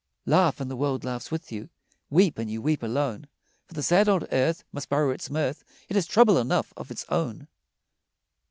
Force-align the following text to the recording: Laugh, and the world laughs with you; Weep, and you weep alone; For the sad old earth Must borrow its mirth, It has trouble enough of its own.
Laugh, 0.25 0.59
and 0.59 0.71
the 0.71 0.75
world 0.75 1.03
laughs 1.03 1.29
with 1.29 1.51
you; 1.51 1.69
Weep, 2.09 2.39
and 2.39 2.49
you 2.49 2.59
weep 2.59 2.81
alone; 2.81 3.27
For 3.67 3.75
the 3.75 3.83
sad 3.83 4.09
old 4.09 4.25
earth 4.31 4.63
Must 4.71 4.89
borrow 4.89 5.11
its 5.11 5.29
mirth, 5.29 5.63
It 5.89 5.95
has 5.95 6.07
trouble 6.07 6.39
enough 6.39 6.73
of 6.75 6.89
its 6.89 7.05
own. 7.09 7.47